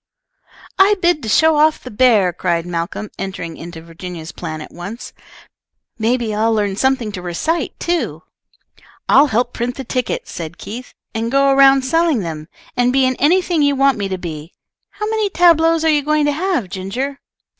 [0.79, 5.13] "I bid to show off the bear," cried Malcolm, entering into Virginia's plan at once.
[5.99, 8.23] "May be I'll learn something to recite, too."
[9.07, 13.15] "I'll help print the tickets," said Keith, "and go around selling them, and be in
[13.17, 14.53] anything you want me to be.
[14.89, 17.19] How many tableaux are you going to have, Ginger?"